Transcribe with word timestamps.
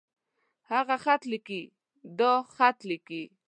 هغۀ 0.71 0.95
خط 1.03 1.21
ليکي. 1.31 1.61
دا 2.19 2.33
خط 2.55 2.79
ليکي. 2.89 3.23